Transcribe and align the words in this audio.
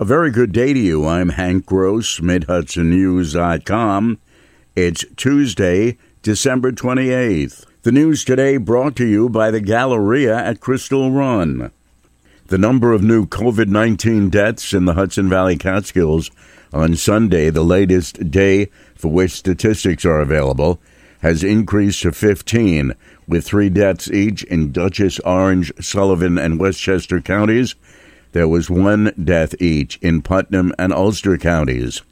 A 0.00 0.04
very 0.06 0.30
good 0.30 0.52
day 0.52 0.72
to 0.72 0.78
you. 0.78 1.06
I'm 1.06 1.28
Hank 1.28 1.66
Gross, 1.66 2.20
MidHudsonNews.com. 2.20 4.18
It's 4.74 5.04
Tuesday, 5.14 5.98
December 6.22 6.72
28th. 6.72 7.66
The 7.82 7.92
news 7.92 8.24
today 8.24 8.56
brought 8.56 8.96
to 8.96 9.04
you 9.04 9.28
by 9.28 9.50
the 9.50 9.60
Galleria 9.60 10.38
at 10.38 10.60
Crystal 10.60 11.10
Run. 11.10 11.70
The 12.46 12.56
number 12.56 12.94
of 12.94 13.02
new 13.02 13.26
COVID 13.26 13.68
19 13.68 14.30
deaths 14.30 14.72
in 14.72 14.86
the 14.86 14.94
Hudson 14.94 15.28
Valley 15.28 15.58
Catskills 15.58 16.30
on 16.72 16.96
Sunday, 16.96 17.50
the 17.50 17.62
latest 17.62 18.30
day 18.30 18.70
for 18.94 19.08
which 19.08 19.32
statistics 19.32 20.06
are 20.06 20.22
available, 20.22 20.80
has 21.20 21.44
increased 21.44 22.00
to 22.00 22.12
15, 22.12 22.94
with 23.28 23.44
three 23.44 23.68
deaths 23.68 24.10
each 24.10 24.44
in 24.44 24.72
Dutchess, 24.72 25.20
Orange, 25.26 25.70
Sullivan, 25.78 26.38
and 26.38 26.58
Westchester 26.58 27.20
counties. 27.20 27.74
There 28.32 28.48
was 28.48 28.70
one 28.70 29.12
death 29.22 29.60
each 29.60 29.98
in 30.00 30.22
Putnam 30.22 30.72
and 30.78 30.92
Ulster 30.92 31.36
counties. 31.36 32.02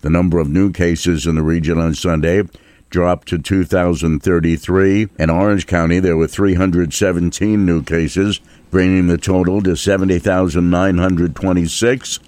The 0.00 0.08
number 0.08 0.38
of 0.38 0.48
new 0.48 0.72
cases 0.72 1.26
in 1.26 1.34
the 1.34 1.42
region 1.42 1.76
on 1.78 1.92
Sunday 1.94 2.44
dropped 2.88 3.28
to 3.28 3.36
2,033. 3.38 5.08
In 5.18 5.28
Orange 5.28 5.66
County, 5.66 6.00
there 6.00 6.16
were 6.16 6.26
317 6.26 7.66
new 7.66 7.82
cases, 7.82 8.40
bringing 8.70 9.08
the 9.08 9.18
total 9.18 9.60
to 9.62 9.76
70,926. 9.76 12.18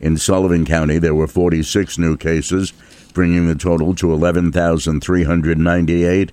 In 0.00 0.16
Sullivan 0.16 0.64
County, 0.64 0.96
there 0.98 1.14
were 1.14 1.26
46 1.26 1.98
new 1.98 2.16
cases, 2.16 2.72
bringing 3.12 3.46
the 3.46 3.54
total 3.54 3.94
to 3.96 4.10
11,398. 4.12 6.32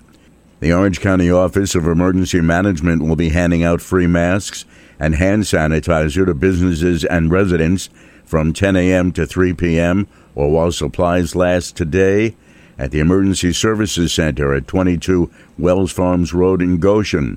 The 0.60 0.72
Orange 0.72 1.00
County 1.00 1.30
Office 1.30 1.74
of 1.74 1.86
Emergency 1.86 2.40
Management 2.40 3.02
will 3.02 3.16
be 3.16 3.28
handing 3.30 3.62
out 3.62 3.82
free 3.82 4.06
masks 4.06 4.64
and 5.04 5.16
hand 5.16 5.42
sanitizer 5.42 6.24
to 6.24 6.32
businesses 6.32 7.04
and 7.04 7.30
residents 7.30 7.90
from 8.24 8.54
10 8.54 8.74
a.m. 8.74 9.12
to 9.12 9.26
3 9.26 9.52
p.m. 9.52 10.08
or 10.34 10.50
while 10.50 10.72
supplies 10.72 11.36
last 11.36 11.76
today 11.76 12.34
at 12.78 12.90
the 12.90 13.00
Emergency 13.00 13.52
Services 13.52 14.14
Center 14.14 14.54
at 14.54 14.66
22 14.66 15.30
Wells 15.58 15.92
Farms 15.92 16.32
Road 16.32 16.62
in 16.62 16.78
Goshen. 16.78 17.36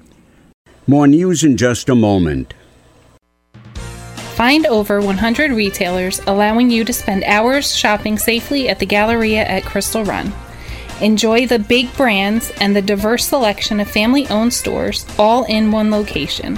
More 0.87 1.07
news 1.07 1.43
in 1.43 1.57
just 1.57 1.89
a 1.89 1.95
moment. 1.95 2.53
Find 4.35 4.65
over 4.67 5.01
100 5.01 5.51
retailers 5.51 6.21
allowing 6.25 6.71
you 6.71 6.85
to 6.85 6.93
spend 6.93 7.25
hours 7.25 7.75
shopping 7.75 8.17
safely 8.17 8.69
at 8.69 8.79
the 8.79 8.85
Galleria 8.85 9.43
at 9.43 9.65
Crystal 9.65 10.05
Run. 10.05 10.31
Enjoy 11.01 11.45
the 11.45 11.59
big 11.59 11.93
brands 11.97 12.49
and 12.61 12.73
the 12.73 12.81
diverse 12.81 13.27
selection 13.27 13.81
of 13.81 13.91
family 13.91 14.25
owned 14.29 14.53
stores 14.53 15.05
all 15.19 15.43
in 15.43 15.69
one 15.69 15.91
location. 15.91 16.57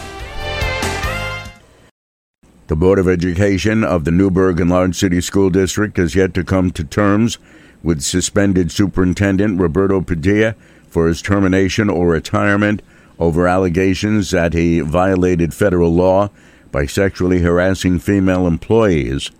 The 2.71 2.77
Board 2.77 2.99
of 2.99 3.07
Education 3.09 3.83
of 3.83 4.05
the 4.05 4.11
Newburgh 4.11 4.61
Enlarged 4.61 4.95
City 4.95 5.19
School 5.19 5.49
District 5.49 5.97
has 5.97 6.15
yet 6.15 6.33
to 6.35 6.43
come 6.45 6.71
to 6.71 6.85
terms 6.85 7.37
with 7.83 7.99
suspended 7.99 8.71
Superintendent 8.71 9.59
Roberto 9.59 9.99
Padilla 9.99 10.55
for 10.87 11.09
his 11.09 11.21
termination 11.21 11.89
or 11.89 12.07
retirement 12.07 12.81
over 13.19 13.45
allegations 13.45 14.31
that 14.31 14.53
he 14.53 14.79
violated 14.79 15.53
federal 15.53 15.93
law 15.93 16.29
by 16.71 16.85
sexually 16.85 17.41
harassing 17.41 17.99
female 17.99 18.47
employees. 18.47 19.31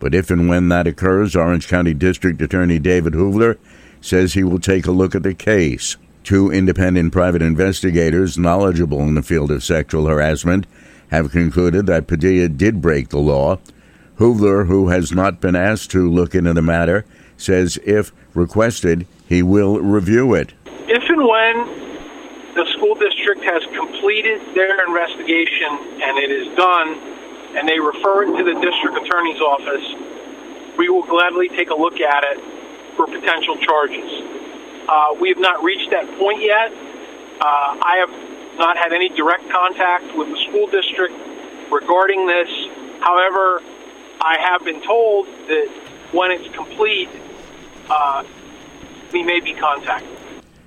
But 0.00 0.12
if 0.12 0.28
and 0.32 0.48
when 0.48 0.68
that 0.70 0.88
occurs, 0.88 1.36
Orange 1.36 1.68
County 1.68 1.94
District 1.94 2.42
Attorney 2.42 2.80
David 2.80 3.12
Hoovler 3.12 3.56
says 4.00 4.32
he 4.32 4.42
will 4.42 4.58
take 4.58 4.88
a 4.88 4.90
look 4.90 5.14
at 5.14 5.22
the 5.22 5.32
case. 5.32 5.96
Two 6.24 6.50
independent 6.50 7.12
private 7.12 7.40
investigators 7.40 8.36
knowledgeable 8.36 9.02
in 9.02 9.14
the 9.14 9.22
field 9.22 9.52
of 9.52 9.62
sexual 9.62 10.06
harassment 10.06 10.66
have 11.14 11.30
concluded 11.30 11.86
that 11.86 12.06
Padilla 12.06 12.48
did 12.48 12.80
break 12.80 13.08
the 13.08 13.18
law. 13.18 13.58
Hoovler, 14.18 14.66
who 14.66 14.88
has 14.88 15.12
not 15.12 15.40
been 15.40 15.56
asked 15.56 15.90
to 15.92 16.08
look 16.10 16.34
into 16.34 16.54
the 16.54 16.62
matter, 16.62 17.04
says 17.36 17.78
if 17.84 18.12
requested, 18.34 19.06
he 19.28 19.42
will 19.42 19.80
review 19.80 20.34
it. 20.34 20.52
If 20.66 21.02
and 21.08 21.26
when 21.26 22.54
the 22.54 22.66
school 22.76 22.94
district 22.94 23.42
has 23.44 23.62
completed 23.74 24.40
their 24.54 24.86
investigation 24.86 26.00
and 26.02 26.18
it 26.18 26.30
is 26.30 26.54
done, 26.56 26.94
and 27.56 27.68
they 27.68 27.78
refer 27.78 28.24
it 28.24 28.36
to 28.36 28.44
the 28.44 28.60
district 28.60 28.96
attorney's 28.98 29.40
office, 29.40 30.76
we 30.76 30.88
will 30.88 31.04
gladly 31.04 31.48
take 31.48 31.70
a 31.70 31.74
look 31.74 32.00
at 32.00 32.24
it 32.24 32.40
for 32.96 33.06
potential 33.06 33.56
charges. 33.58 34.10
Uh, 34.88 35.14
we 35.20 35.28
have 35.28 35.38
not 35.38 35.62
reached 35.62 35.90
that 35.90 36.06
point 36.18 36.42
yet. 36.42 36.72
Uh, 37.40 37.78
I 37.82 37.96
have 38.04 38.33
not 38.58 38.76
had 38.76 38.92
any 38.92 39.08
direct 39.08 39.48
contact 39.50 40.16
with 40.16 40.28
the 40.28 40.38
school 40.48 40.66
district 40.66 41.14
regarding 41.70 42.26
this. 42.26 42.48
However, 43.00 43.62
I 44.20 44.38
have 44.38 44.64
been 44.64 44.80
told 44.82 45.26
that 45.48 45.68
when 46.12 46.30
it's 46.30 46.54
complete, 46.54 47.08
uh, 47.90 48.24
we 49.12 49.22
may 49.22 49.40
be 49.40 49.54
contacted. 49.54 50.10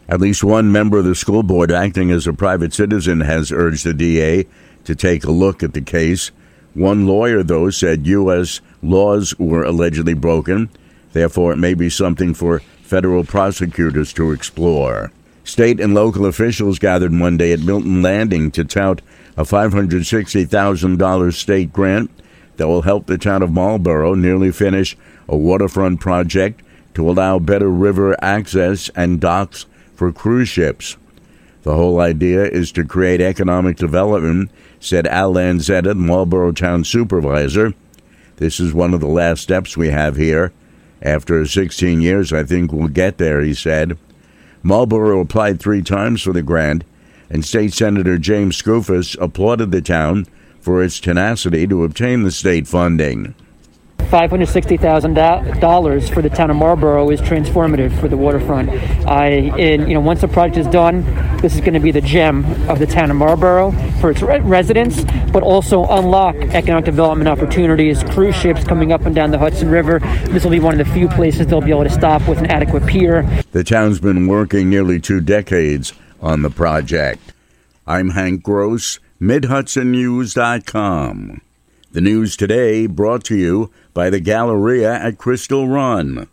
At 0.10 0.22
least 0.22 0.44
one 0.44 0.72
member 0.72 1.00
of 1.00 1.06
the 1.06 1.16
school 1.16 1.44
board, 1.44 1.72
acting 1.72 2.12
as 2.12 2.28
a 2.28 2.34
private 2.34 2.74
citizen, 2.74 3.22
has 3.22 3.52
urged 3.52 3.86
the 3.86 3.94
DA 3.94 4.46
to 4.86 4.96
take 4.96 5.26
a 5.26 5.32
look 5.32 5.64
at 5.64 5.74
the 5.74 5.82
case. 5.82 6.32
One 6.74 7.08
lawyer, 7.08 7.44
though, 7.44 7.70
said 7.70 8.08
U.S. 8.08 8.62
laws 8.82 9.38
were 9.38 9.64
allegedly 9.64 10.14
broken. 10.14 10.70
Therefore, 11.12 11.52
it 11.52 11.58
may 11.58 11.74
be 11.74 11.90
something 11.90 12.34
for 12.34 12.60
federal 12.84 13.24
prosecutors 13.26 14.14
to 14.14 14.32
explore. 14.32 15.12
State 15.48 15.80
and 15.80 15.94
local 15.94 16.26
officials 16.26 16.78
gathered 16.78 17.14
Monday 17.14 17.54
at 17.54 17.62
Milton 17.62 18.02
Landing 18.02 18.52
to 18.52 18.66
tout 18.66 19.02
a 19.38 19.44
$560,000 19.44 21.34
state 21.34 21.72
grant 21.72 22.12
that 22.58 22.68
will 22.68 22.82
help 22.82 23.06
the 23.06 23.18
town 23.18 23.42
of 23.42 23.54
Marlboro 23.54 24.14
nearly 24.14 24.52
finish 24.52 24.98
a 25.26 25.38
waterfront 25.38 26.02
project 26.02 26.62
to 26.96 27.10
allow 27.10 27.40
better 27.40 27.70
river 27.70 28.22
access 28.22 28.90
and 28.90 29.22
docks 29.22 29.66
for 29.96 30.12
cruise 30.12 30.50
ships. 30.50 30.98
The 31.64 31.76
whole 31.76 32.02
idea 32.02 32.44
is 32.44 32.74
to 32.74 32.84
create 32.84 33.22
economic 33.22 33.78
development, 33.78 34.52
said 34.82 35.08
Al 35.08 35.36
Lanzetta, 35.36 35.84
the 35.84 35.96
Marlboro 35.96 36.52
town 36.52 36.84
supervisor. 36.84 37.74
This 38.36 38.60
is 38.60 38.74
one 38.74 38.94
of 38.94 39.00
the 39.00 39.08
last 39.08 39.44
steps 39.44 39.78
we 39.78 39.92
have 39.92 40.18
here. 40.18 40.52
After 41.02 41.46
16 41.46 42.02
years, 42.02 42.34
I 42.34 42.44
think 42.44 42.74
we'll 42.74 42.90
get 42.90 43.18
there, 43.18 43.40
he 43.40 43.54
said. 43.54 43.98
Marlboro 44.68 45.22
applied 45.22 45.62
three 45.62 45.82
times 45.82 46.22
for 46.22 46.34
the 46.34 46.44
grant, 46.44 46.84
and 47.30 47.46
State 47.46 47.72
Senator 47.72 48.18
James 48.18 48.62
Skoufis 48.62 49.16
applauded 49.22 49.72
the 49.72 49.82
town 49.82 50.28
for 50.60 50.84
its 50.84 51.00
tenacity 51.00 51.66
to 51.68 51.86
obtain 51.86 52.24
the 52.24 52.32
state 52.32 52.68
funding. 52.68 53.34
$560,000 54.08 56.14
for 56.14 56.22
the 56.22 56.30
town 56.30 56.50
of 56.50 56.56
Marlboro 56.56 57.10
is 57.10 57.20
transformative 57.22 57.98
for 58.00 58.08
the 58.08 58.18
waterfront. 58.18 58.70
I, 59.08 59.28
in, 59.58 59.88
you 59.88 59.94
know, 59.94 60.00
once 60.00 60.22
the 60.22 60.28
project 60.28 60.58
is 60.58 60.68
done, 60.68 61.04
this 61.42 61.56
is 61.56 61.62
going 61.62 61.74
to 61.74 61.80
be 61.80 61.92
the 61.92 62.02
gem 62.02 62.46
of 62.70 62.80
the 62.80 62.88
town 62.88 63.12
of 63.12 63.18
Marlboro 63.18 63.72
for 64.00 64.12
its 64.12 64.22
re- 64.22 64.40
residents, 64.40 65.04
but 65.32 65.44
also 65.44 65.86
unlock 65.86 66.36
economic 66.36 66.86
development 66.86 67.28
opportunities. 67.28 68.04
Cruise 68.04 68.36
ships 68.36 68.64
coming 68.64 68.92
up 68.92 69.06
and 69.06 69.14
down 69.14 69.32
the 69.32 69.38
Hudson 69.38 69.70
River. 69.70 70.00
This 70.30 70.44
will 70.44 70.52
be 70.52 70.60
one 70.60 70.80
of 70.80 70.88
the 70.88 70.94
few 70.94 71.08
places 71.10 71.48
they'll 71.48 71.62
be 71.62 71.72
able 71.72 71.84
to 71.84 71.90
stop 71.90 72.28
with 72.28 72.40
an 72.40 72.48
adequate 72.48 72.86
pier. 72.86 73.24
The 73.52 73.64
town's 73.64 74.00
been 74.00 74.28
working 74.28 74.70
nearly 74.70 75.00
two 75.00 75.22
decades 75.22 75.94
on 76.22 76.42
the 76.42 76.50
project. 76.50 77.34
I'm 77.86 78.10
Hank 78.12 78.44
Gross, 78.44 79.00
MidHudsonNews.com. 79.22 81.42
The 81.98 82.02
news 82.02 82.38
today 82.38 82.86
brought 82.86 83.24
to 83.24 83.36
you 83.36 83.72
by 83.96 84.12
the 84.12 84.20
Galleria 84.20 84.94
at 84.94 85.18
Crystal 85.18 85.68
Run. 85.68 86.28